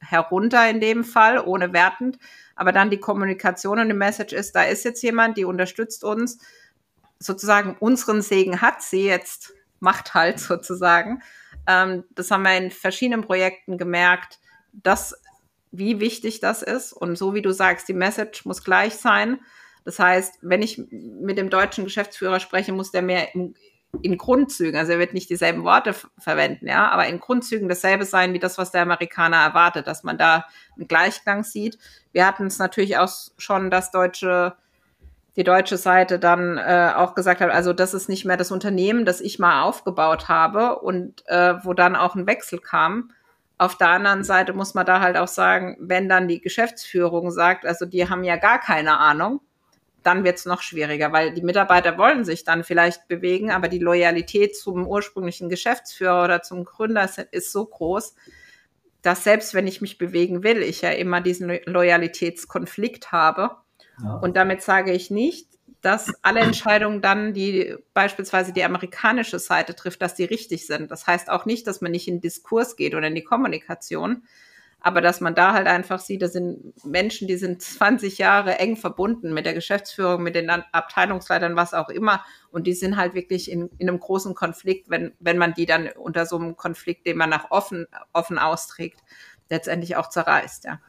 [0.00, 2.18] herunter in dem Fall, ohne wertend,
[2.56, 6.36] aber dann die Kommunikation und die Message ist, da ist jetzt jemand, die unterstützt uns,
[7.18, 11.22] sozusagen unseren Segen hat sie jetzt, macht halt sozusagen.
[11.66, 14.38] Ähm, das haben wir in verschiedenen Projekten gemerkt,
[14.72, 15.14] dass,
[15.70, 16.92] wie wichtig das ist.
[16.92, 19.40] Und so wie du sagst, die Message muss gleich sein.
[19.84, 23.54] Das heißt, wenn ich mit dem deutschen Geschäftsführer spreche, muss der mehr in,
[24.02, 28.32] in Grundzügen, also er wird nicht dieselben Worte verwenden, ja, aber in Grundzügen dasselbe sein
[28.32, 30.46] wie das, was der Amerikaner erwartet, dass man da
[30.76, 31.78] einen Gleichklang sieht.
[32.12, 34.56] Wir hatten es natürlich auch schon, dass deutsche
[35.36, 39.04] die deutsche Seite dann äh, auch gesagt hat, also das ist nicht mehr das Unternehmen,
[39.04, 43.10] das ich mal aufgebaut habe und äh, wo dann auch ein Wechsel kam.
[43.58, 47.66] Auf der anderen Seite muss man da halt auch sagen, wenn dann die Geschäftsführung sagt,
[47.66, 49.40] also die haben ja gar keine Ahnung,
[50.04, 53.78] dann wird es noch schwieriger, weil die Mitarbeiter wollen sich dann vielleicht bewegen, aber die
[53.78, 58.14] Loyalität zum ursprünglichen Geschäftsführer oder zum Gründer ist so groß,
[59.02, 63.56] dass selbst wenn ich mich bewegen will, ich ja immer diesen Loyalitätskonflikt habe.
[64.20, 65.48] Und damit sage ich nicht,
[65.80, 70.90] dass alle Entscheidungen dann, die beispielsweise die amerikanische Seite trifft, dass die richtig sind.
[70.90, 74.22] Das heißt auch nicht, dass man nicht in Diskurs geht oder in die Kommunikation,
[74.80, 78.76] aber dass man da halt einfach sieht, das sind Menschen, die sind 20 Jahre eng
[78.76, 82.22] verbunden mit der Geschäftsführung, mit den Abteilungsleitern, was auch immer.
[82.50, 85.88] Und die sind halt wirklich in, in einem großen Konflikt, wenn, wenn man die dann
[85.88, 89.00] unter so einem Konflikt, den man nach offen, offen austrägt,
[89.48, 90.80] letztendlich auch zerreißt, ja.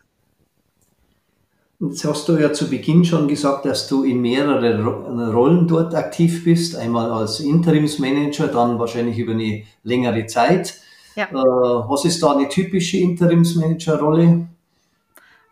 [1.79, 4.81] Jetzt hast du ja zu Beginn schon gesagt, dass du in mehrere
[5.31, 6.75] Rollen dort aktiv bist.
[6.75, 10.75] Einmal als Interimsmanager, dann wahrscheinlich über eine längere Zeit.
[11.15, 11.25] Ja.
[11.25, 14.47] Äh, was ist da eine typische Interimsmanager-Rolle?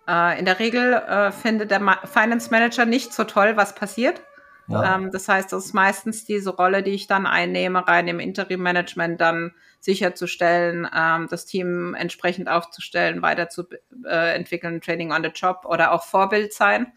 [0.07, 4.21] Äh, in der Regel äh, findet der Finance Manager nicht so toll, was passiert.
[4.67, 4.95] Ja.
[4.95, 9.19] Ähm, das heißt, das ist meistens diese Rolle, die ich dann einnehme, rein im Interim-Management
[9.19, 16.53] dann sicherzustellen, ähm, das Team entsprechend aufzustellen, weiterzuentwickeln, Training on the Job oder auch Vorbild
[16.53, 16.93] sein.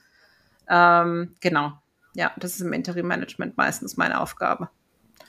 [0.68, 1.72] Ähm, genau.
[2.14, 4.70] Ja, das ist im Interim-Management meistens meine Aufgabe.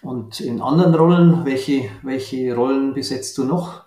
[0.02, 3.87] Und in anderen Rollen, welche, welche Rollen besetzt du noch?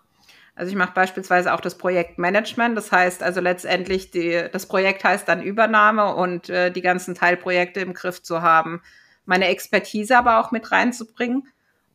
[0.60, 2.76] Also ich mache beispielsweise auch das Projektmanagement.
[2.76, 7.80] Das heißt also letztendlich, die, das Projekt heißt dann Übernahme und äh, die ganzen Teilprojekte
[7.80, 8.82] im Griff zu haben.
[9.24, 11.48] Meine Expertise aber auch mit reinzubringen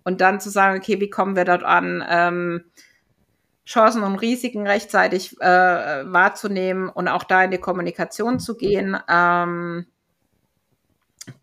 [0.04, 2.04] und dann zu sagen, okay, wie kommen wir dort an?
[2.10, 2.64] Ähm,
[3.68, 8.98] Chancen und Risiken rechtzeitig äh, wahrzunehmen und auch da in die Kommunikation zu gehen.
[9.08, 9.86] Ähm,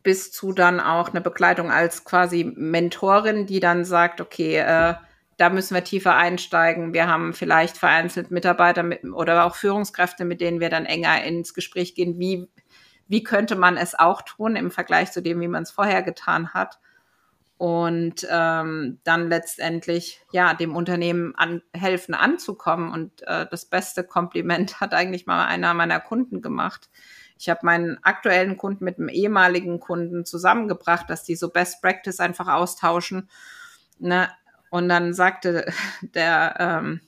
[0.03, 4.95] bis zu dann auch eine Begleitung als quasi Mentorin, die dann sagt, okay, äh,
[5.43, 6.95] da müssen wir tiefer einsteigen.
[6.95, 11.53] Wir haben vielleicht vereinzelt Mitarbeiter mit, oder auch Führungskräfte, mit denen wir dann enger ins
[11.53, 12.21] Gespräch gehen.
[12.21, 12.49] Wie,
[13.09, 16.55] wie könnte man es auch tun im Vergleich zu dem, wie man es vorher getan
[16.55, 16.79] hat?
[17.59, 22.93] Und ähm, dann letztendlich ja dem Unternehmen an, helfen anzukommen.
[22.93, 26.89] Und äh, das beste Kompliment hat eigentlich mal einer meiner Kunden gemacht
[27.37, 32.21] ich habe meinen aktuellen Kunden mit einem ehemaligen Kunden zusammengebracht, dass die so Best Practice
[32.21, 33.29] einfach austauschen.
[33.99, 34.29] Ne?
[34.73, 37.03] Und dann sagte der ähm,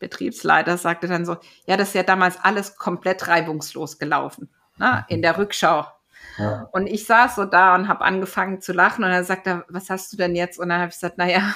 [0.00, 5.04] Betriebsleiter, sagte dann so, ja, das ist ja damals alles komplett reibungslos gelaufen, ne?
[5.08, 5.86] in der Rückschau.
[6.38, 6.68] Ja.
[6.72, 10.12] Und ich saß so da und habe angefangen zu lachen und er sagte, was hast
[10.12, 10.58] du denn jetzt?
[10.58, 11.54] Und dann habe ich gesagt, naja,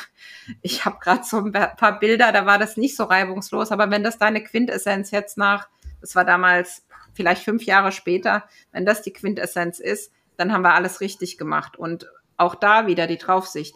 [0.63, 4.05] ich habe gerade so ein paar Bilder, da war das nicht so reibungslos, aber wenn
[4.05, 5.69] das deine Quintessenz jetzt nach,
[6.01, 10.75] das war damals vielleicht fünf Jahre später, wenn das die Quintessenz ist, dann haben wir
[10.75, 11.77] alles richtig gemacht.
[11.77, 13.75] Und auch da wieder die Draufsicht.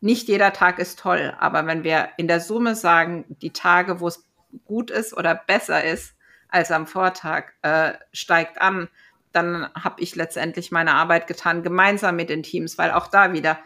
[0.00, 4.08] Nicht jeder Tag ist toll, aber wenn wir in der Summe sagen, die Tage, wo
[4.08, 4.24] es
[4.64, 6.14] gut ist oder besser ist
[6.48, 8.88] als am Vortag, äh, steigt an,
[9.32, 13.58] dann habe ich letztendlich meine Arbeit getan, gemeinsam mit den Teams, weil auch da wieder,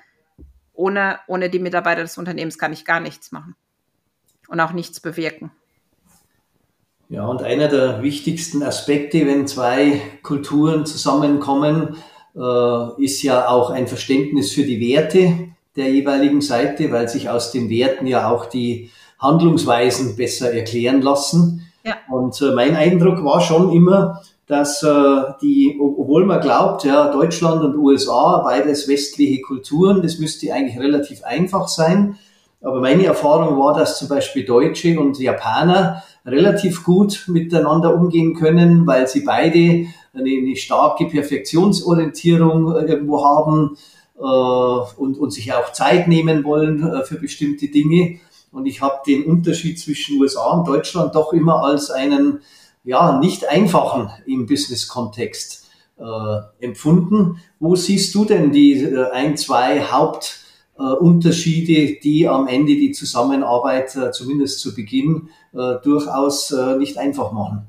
[0.74, 3.54] ohne, ohne die Mitarbeiter des Unternehmens kann ich gar nichts machen
[4.48, 5.52] und auch nichts bewirken.
[7.08, 11.96] Ja, und einer der wichtigsten Aspekte, wenn zwei Kulturen zusammenkommen,
[12.34, 17.52] äh, ist ja auch ein Verständnis für die Werte der jeweiligen Seite, weil sich aus
[17.52, 21.66] den Werten ja auch die Handlungsweisen besser erklären lassen.
[21.84, 21.96] Ja.
[22.10, 27.62] Und äh, mein Eindruck war schon immer, dass äh, die, obwohl man glaubt, ja, Deutschland
[27.62, 32.16] und USA, beides westliche Kulturen, das müsste eigentlich relativ einfach sein.
[32.60, 38.86] Aber meine Erfahrung war, dass zum Beispiel Deutsche und Japaner relativ gut miteinander umgehen können,
[38.86, 43.76] weil sie beide eine, eine starke Perfektionsorientierung äh, irgendwo haben
[44.22, 48.20] und, und sich auch Zeit nehmen wollen äh, für bestimmte Dinge.
[48.52, 52.40] Und ich habe den Unterschied zwischen USA und Deutschland doch immer als einen
[52.84, 55.66] ja nicht einfachen im Business-Kontext
[55.98, 57.40] äh, empfunden.
[57.58, 60.40] Wo siehst du denn die äh, ein, zwei Haupt
[60.78, 67.32] äh, die am Ende die Zusammenarbeit äh, zumindest zu Beginn äh, durchaus äh, nicht einfach
[67.32, 67.68] machen.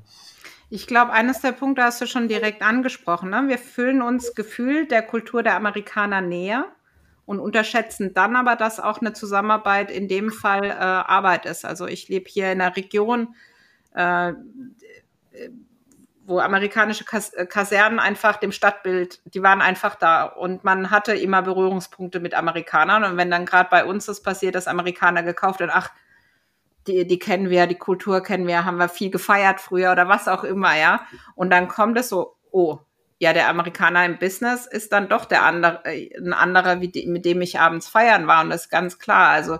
[0.68, 3.30] Ich glaube, eines der Punkte hast du schon direkt angesprochen.
[3.30, 3.44] Ne?
[3.46, 6.66] Wir fühlen uns gefühlt der Kultur der Amerikaner näher
[7.24, 11.64] und unterschätzen dann aber, dass auch eine Zusammenarbeit in dem Fall äh, Arbeit ist.
[11.64, 13.34] Also ich lebe hier in einer Region,
[13.94, 14.32] äh,
[16.24, 21.14] wo amerikanische Kas äh, Kasernen einfach dem Stadtbild, die waren einfach da und man hatte
[21.14, 25.60] immer Berührungspunkte mit Amerikanern und wenn dann gerade bei uns das passiert, dass Amerikaner gekauft
[25.60, 25.90] und ach,
[26.86, 30.28] die, die kennen wir, die Kultur kennen wir, haben wir viel gefeiert früher oder was
[30.28, 31.06] auch immer, ja.
[31.34, 32.78] Und dann kommt es so, oh,
[33.18, 37.06] ja, der Amerikaner im Business ist dann doch der andere, äh, ein anderer, wie die,
[37.06, 38.42] mit dem ich abends feiern war.
[38.42, 39.30] Und das ist ganz klar.
[39.30, 39.58] Also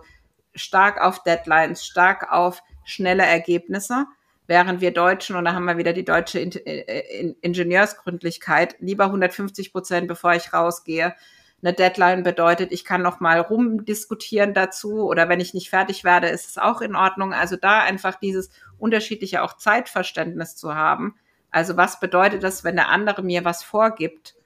[0.55, 4.07] stark auf Deadlines, stark auf schnelle Ergebnisse,
[4.47, 9.73] während wir Deutschen, und da haben wir wieder die deutsche in in Ingenieursgründlichkeit, lieber 150
[9.73, 11.15] Prozent, bevor ich rausgehe.
[11.63, 16.29] Eine Deadline bedeutet, ich kann noch mal rumdiskutieren dazu oder wenn ich nicht fertig werde,
[16.29, 17.33] ist es auch in Ordnung.
[17.33, 21.17] Also da einfach dieses unterschiedliche auch Zeitverständnis zu haben.
[21.51, 24.37] Also was bedeutet das, wenn der andere mir was vorgibt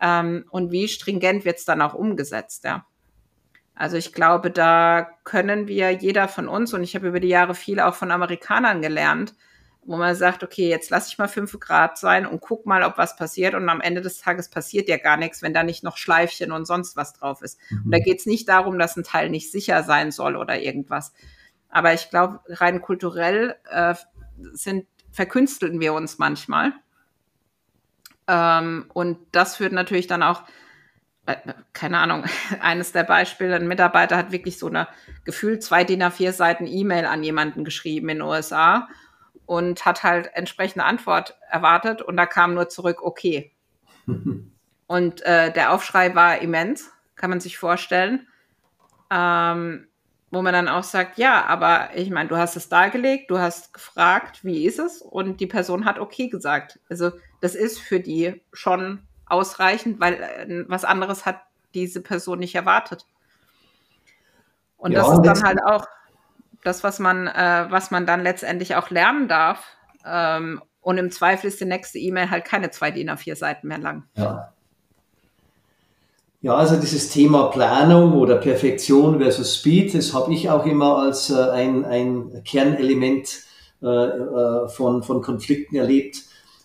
[0.00, 2.86] ähm, und wie stringent wird es dann auch umgesetzt, ja?
[3.74, 7.54] Also ich glaube, da können wir jeder von uns, und ich habe über die Jahre
[7.54, 9.34] viel auch von Amerikanern gelernt,
[9.90, 12.96] wo man sagt, okay, jetzt lasse ich mal fünf Grad sein und guck mal, ob
[12.96, 13.54] was passiert.
[13.54, 16.64] Und am Ende des Tages passiert ja gar nichts, wenn da nicht noch Schleifchen und
[16.64, 17.58] sonst was drauf ist.
[17.70, 17.82] Mhm.
[17.86, 21.12] Und da geht es nicht darum, dass ein Teil nicht sicher sein soll oder irgendwas.
[21.70, 23.96] Aber ich glaube, rein kulturell äh,
[24.52, 26.72] sind, verkünsteln wir uns manchmal.
[28.28, 30.44] Ähm, und das führt natürlich dann auch
[31.26, 31.34] äh,
[31.72, 32.26] keine Ahnung,
[32.60, 34.86] eines der Beispiele, ein Mitarbeiter hat wirklich so eine
[35.24, 38.86] gefühlt zwei DIN A4 Seiten E-Mail an jemanden geschrieben in den USA
[39.50, 43.50] und hat halt entsprechende Antwort erwartet und da kam nur zurück, okay.
[44.86, 48.28] und äh, der Aufschrei war immens, kann man sich vorstellen.
[49.10, 49.88] Ähm,
[50.30, 53.74] wo man dann auch sagt, ja, aber ich meine, du hast es dargelegt, du hast
[53.74, 55.02] gefragt, wie ist es?
[55.02, 56.78] Und die Person hat okay gesagt.
[56.88, 57.10] Also
[57.40, 61.40] das ist für die schon ausreichend, weil äh, was anderes hat
[61.74, 63.04] diese Person nicht erwartet.
[64.76, 65.88] Und ja, das ist dann halt auch
[66.62, 69.64] das, was man, äh, was man dann letztendlich auch lernen darf.
[70.06, 73.78] Ähm, und im Zweifel ist die nächste E-Mail halt keine zwei DIN A4 Seiten mehr
[73.78, 74.04] lang.
[74.16, 74.52] Ja.
[76.42, 81.28] Ja, also dieses Thema Planung oder Perfektion versus Speed, das habe ich auch immer als
[81.28, 83.40] äh, ein, ein Kernelement
[83.82, 86.16] äh, äh von, von Konflikten erlebt.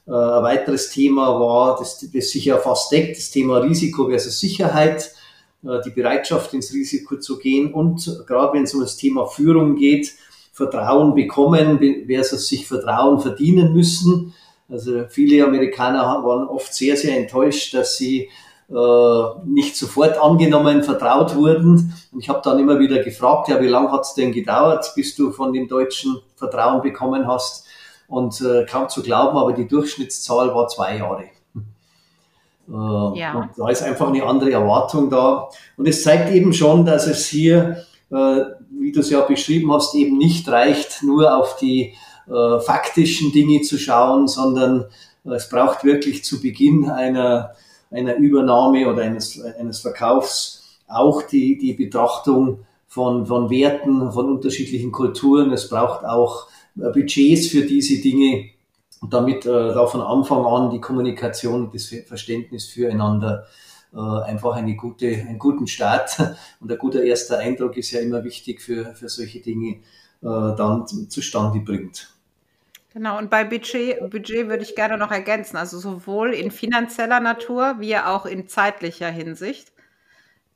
[0.07, 4.39] Äh, ein weiteres Thema war, das, das sich ja fast deckt, das Thema Risiko versus
[4.39, 5.11] Sicherheit,
[5.61, 10.13] die Bereitschaft ins Risiko zu gehen und gerade wenn es um das Thema Führung geht,
[10.55, 14.33] Vertrauen bekommen versus sich Vertrauen verdienen müssen.
[14.69, 18.29] Also viele Amerikaner waren oft sehr, sehr enttäuscht, dass sie
[18.69, 21.93] äh, nicht sofort angenommen, vertraut wurden.
[22.11, 25.15] Und ich habe dann immer wieder gefragt, ja, wie lange hat es denn gedauert, bis
[25.15, 27.65] du von dem Deutschen Vertrauen bekommen hast?
[28.07, 31.25] Und äh, kaum zu glauben, aber die Durchschnittszahl war zwei Jahre.
[32.67, 33.33] Äh, ja.
[33.33, 35.49] Und da ist einfach eine andere Erwartung da.
[35.77, 39.95] Und es zeigt eben schon, dass es hier, äh, wie du es ja beschrieben hast,
[39.95, 41.93] eben nicht reicht, nur auf die
[42.27, 44.85] äh, faktischen Dinge zu schauen, sondern
[45.23, 47.51] es braucht wirklich zu Beginn einer,
[47.91, 54.91] einer Übernahme oder eines, eines Verkaufs auch die, die Betrachtung von, von Werten, von unterschiedlichen
[54.91, 55.51] Kulturen.
[55.51, 58.49] Es braucht auch Budgets für diese Dinge
[59.05, 63.45] und damit äh, da von Anfang an die Kommunikation und das Verständnis füreinander
[63.93, 66.17] äh, einfach eine gute, einen guten Start
[66.59, 69.77] und ein guter erster Eindruck ist ja immer wichtig für, für solche Dinge äh,
[70.21, 72.09] dann zustande bringt.
[72.95, 77.75] Genau, und bei Budget, Budget würde ich gerne noch ergänzen, also sowohl in finanzieller Natur
[77.77, 79.71] wie auch in zeitlicher Hinsicht.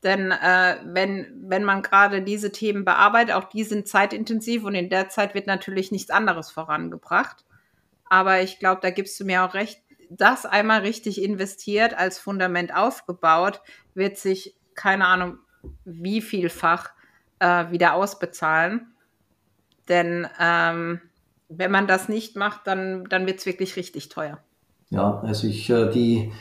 [0.02, 4.90] Denn äh, wenn, wenn man gerade diese Themen bearbeitet, auch die sind zeitintensiv und in
[4.90, 7.46] der Zeit wird natürlich nichts anderes vorangebracht.
[8.10, 12.76] Aber ich glaube, da gibst du mir auch recht, das einmal richtig investiert, als Fundament
[12.76, 13.62] aufgebaut,
[13.94, 15.38] wird sich, keine Ahnung,
[15.86, 16.90] wie vielfach
[17.40, 18.94] äh, wieder ausbezahlen.
[19.88, 21.02] Denn ähm,
[21.48, 24.40] wenn man das nicht macht, dann, dann wird es wirklich richtig teuer.
[24.90, 26.32] Ja, also ich, äh, die,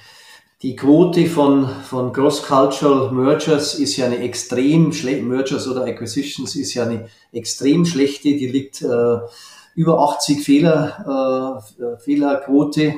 [0.62, 6.74] die Quote von, von Cross-Cultural Mergers ist ja eine extrem schlechte, Mergers oder Acquisitions ist
[6.74, 9.18] ja eine extrem schlechte, die liegt äh,
[9.78, 12.94] über 80 Fehler, äh, Fehlerquote.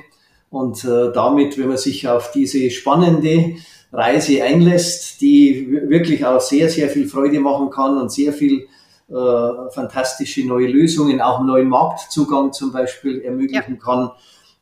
[0.49, 3.57] Und äh, damit, wenn man sich auf diese spannende
[3.93, 8.67] Reise einlässt, die wirklich auch sehr, sehr viel Freude machen kann und sehr viel
[9.11, 13.85] äh, fantastische neue Lösungen, auch einen neuen Marktzugang zum Beispiel ermöglichen ja.
[13.85, 14.11] kann,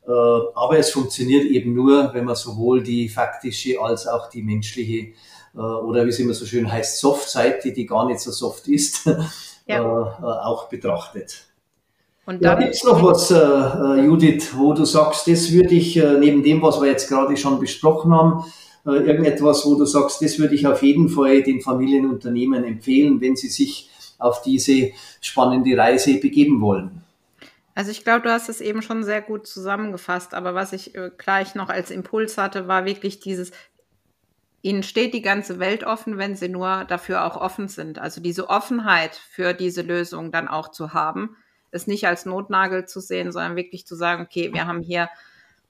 [0.09, 5.13] äh, aber es funktioniert eben nur, wenn man sowohl die faktische als auch die menschliche
[5.55, 9.07] äh, oder wie es immer so schön heißt, Soft-Seite, die gar nicht so soft ist,
[9.67, 9.79] ja.
[9.79, 11.45] Äh, auch betrachtet.
[12.29, 15.97] Und dann ja, gibt es noch was, äh, Judith, wo du sagst, das würde ich,
[15.97, 18.45] äh, neben dem, was wir jetzt gerade schon besprochen haben,
[18.85, 23.35] äh, irgendetwas, wo du sagst, das würde ich auf jeden Fall den Familienunternehmen empfehlen, wenn
[23.35, 24.91] sie sich auf diese
[25.23, 27.01] spannende Reise begeben wollen?
[27.75, 31.11] Also ich glaube, du hast es eben schon sehr gut zusammengefasst, aber was ich äh,
[31.17, 33.53] gleich noch als Impuls hatte, war wirklich dieses,
[34.61, 37.99] ihnen steht die ganze Welt offen, wenn sie nur dafür auch offen sind.
[37.99, 41.35] Also diese Offenheit für diese Lösung dann auch zu haben,
[41.71, 45.09] es nicht als Notnagel zu sehen, sondern wirklich zu sagen, okay, wir haben hier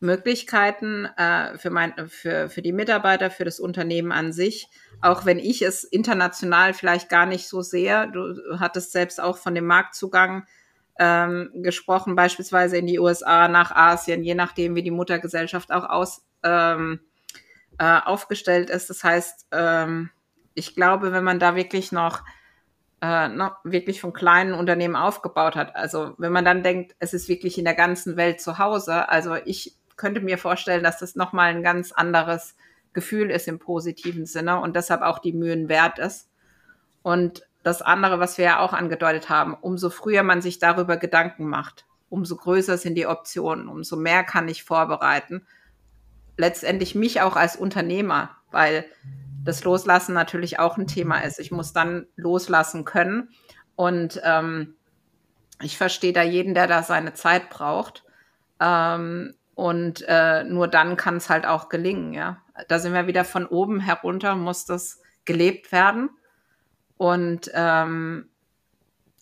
[0.00, 4.68] Möglichkeiten äh, für, mein, für, für die Mitarbeiter, für das Unternehmen an sich,
[5.00, 8.08] auch wenn ich es international vielleicht gar nicht so sehe.
[8.12, 10.46] Du hattest selbst auch von dem Marktzugang
[10.98, 16.22] ähm, gesprochen, beispielsweise in die USA, nach Asien, je nachdem, wie die Muttergesellschaft auch aus,
[16.42, 17.00] ähm,
[17.78, 18.90] äh, aufgestellt ist.
[18.90, 20.10] Das heißt, ähm,
[20.54, 22.22] ich glaube, wenn man da wirklich noch,
[23.00, 27.28] äh, noch wirklich von kleinen Unternehmen aufgebaut hat, also wenn man dann denkt, es ist
[27.28, 31.50] wirklich in der ganzen Welt zu Hause, also ich könnte mir vorstellen, dass das nochmal
[31.50, 32.56] ein ganz anderes
[32.92, 36.28] Gefühl ist im positiven Sinne und deshalb auch die Mühen wert ist.
[37.02, 41.46] Und das andere, was wir ja auch angedeutet haben, umso früher man sich darüber Gedanken
[41.48, 45.46] macht, umso größer sind die Optionen, umso mehr kann ich vorbereiten.
[46.36, 48.84] Letztendlich mich auch als Unternehmer, weil
[49.44, 51.38] das Loslassen natürlich auch ein Thema ist.
[51.38, 53.30] Ich muss dann loslassen können.
[53.76, 54.76] Und ähm,
[55.62, 58.04] ich verstehe da jeden, der da seine Zeit braucht.
[58.60, 62.42] Ähm, und äh, nur dann kann es halt auch gelingen, ja.
[62.68, 66.10] Da sind wir wieder von oben herunter, muss das gelebt werden.
[66.96, 68.28] Und ähm,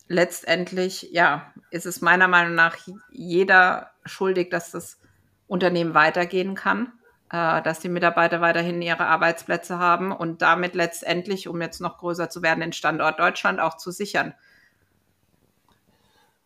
[0.08, 2.76] letztendlich, ja, ist es meiner Meinung nach
[3.10, 4.98] jeder schuldig, dass das
[5.46, 6.92] Unternehmen weitergehen kann,
[7.36, 12.30] äh, dass die Mitarbeiter weiterhin ihre Arbeitsplätze haben und damit letztendlich, um jetzt noch größer
[12.30, 14.32] zu werden, den Standort Deutschland auch zu sichern.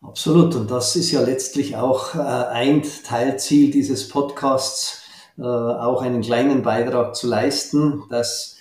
[0.01, 0.55] Absolut.
[0.55, 5.03] Und das ist ja letztlich auch äh, ein Teilziel dieses Podcasts,
[5.37, 8.57] äh, auch einen kleinen Beitrag zu leisten, dass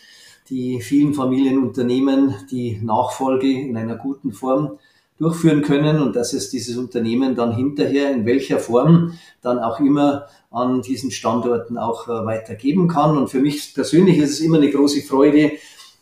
[0.51, 4.79] die vielen Familienunternehmen die Nachfolge in einer guten Form
[5.21, 10.27] durchführen können und dass es dieses Unternehmen dann hinterher in welcher Form dann auch immer
[10.51, 13.19] an diesen Standorten auch äh, weitergeben kann.
[13.19, 15.53] Und für mich persönlich ist es immer eine große Freude,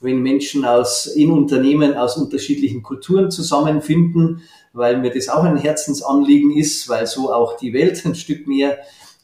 [0.01, 4.43] wenn Menschen aus, in Unternehmen aus unterschiedlichen Kulturen zusammenfinden,
[4.73, 8.79] weil mir das auch ein Herzensanliegen ist, weil so auch die Welt ein Stück mehr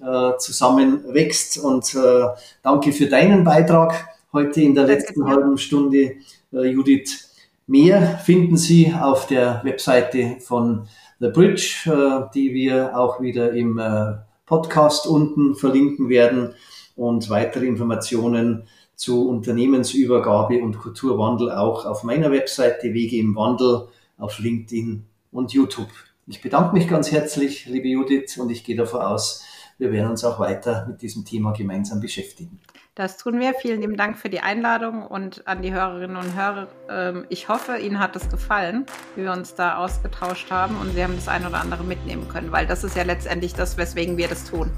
[0.05, 1.59] äh, zusammenwächst.
[1.59, 2.27] Und äh,
[2.65, 6.17] danke für deinen Beitrag heute in der letzten halben Stunde,
[6.53, 7.34] äh, Judith.
[7.67, 10.87] Mehr finden Sie auf der Webseite von
[11.19, 16.55] The Bridge, äh, die wir auch wieder im äh, Podcast unten verlinken werden
[16.95, 18.65] und weitere Informationen
[18.97, 23.89] zu Unternehmensübergabe und Kulturwandel auch auf meiner Webseite Wege im Wandel
[24.19, 25.89] auf LinkedIn und YouTube.
[26.27, 29.43] Ich bedanke mich ganz herzlich, liebe Judith, und ich gehe davon aus,
[29.79, 32.61] wir werden uns auch weiter mit diesem Thema gemeinsam beschäftigen.
[32.95, 33.55] Das tun wir.
[33.55, 36.69] Vielen lieben Dank für die Einladung und an die Hörerinnen und Hörer.
[36.89, 38.87] Ähm, ich hoffe, Ihnen hat es gefallen,
[39.17, 42.53] wie wir uns da ausgetauscht haben und Sie haben das eine oder andere mitnehmen können,
[42.53, 44.71] weil das ist ja letztendlich das, weswegen wir das tun.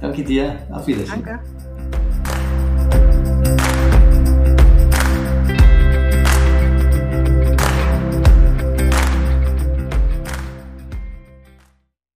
[0.00, 0.58] Danke dir.
[0.72, 1.24] Auf Wiedersehen.
[1.24, 1.40] Danke.